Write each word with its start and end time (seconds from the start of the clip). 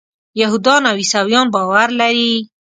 یهودان 0.41 0.83
او 0.89 0.95
عیسویان 1.01 1.47
باور 1.53 1.89
لري. 1.99 2.33